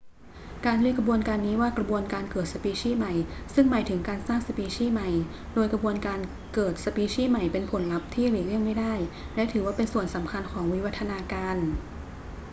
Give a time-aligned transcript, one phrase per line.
[0.63, 3.13] เราเรียกกระบวนการนี้ว่ากระบวนการเกิดสปีชีส์ใหม่
[3.53, 5.09] ซึ่งหมายถึงการสร้างสปีชีส์ใหม่
[5.53, 6.19] โดยกระบวนการ
[6.53, 8.93] เกิดสปีชีส์ใหม่เป็นผลลัพธ์ที่หลีกเลี่ยงไม่ได้
[9.35, 11.55] และถือว่าเป็นส่วนสำคัญของวิวัฒนาการ